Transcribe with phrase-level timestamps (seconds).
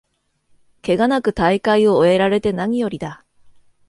[0.81, 3.23] ケガなく大会を終えられてなによりだ